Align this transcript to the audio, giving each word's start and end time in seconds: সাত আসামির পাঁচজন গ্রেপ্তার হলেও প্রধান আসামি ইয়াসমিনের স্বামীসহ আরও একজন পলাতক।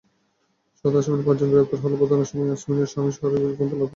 সাত 0.77 0.93
আসামির 0.99 1.25
পাঁচজন 1.27 1.49
গ্রেপ্তার 1.51 1.79
হলেও 1.83 1.99
প্রধান 2.01 2.19
আসামি 2.23 2.43
ইয়াসমিনের 2.43 2.91
স্বামীসহ 2.91 3.23
আরও 3.27 3.37
একজন 3.43 3.67
পলাতক। 3.71 3.89